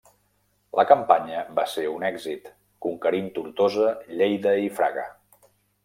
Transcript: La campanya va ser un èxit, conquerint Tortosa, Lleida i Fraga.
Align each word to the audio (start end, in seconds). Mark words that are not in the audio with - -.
La 0.79 0.85
campanya 0.91 1.43
va 1.59 1.65
ser 1.75 1.83
un 1.97 2.07
èxit, 2.11 2.49
conquerint 2.87 3.31
Tortosa, 3.39 3.93
Lleida 4.23 4.59
i 4.67 4.77
Fraga. 4.81 5.07